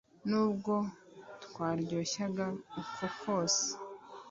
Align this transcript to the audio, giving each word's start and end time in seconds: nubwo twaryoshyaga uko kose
nubwo 0.29 0.73
twaryoshyaga 1.45 2.45
uko 2.81 3.03
kose 3.19 3.65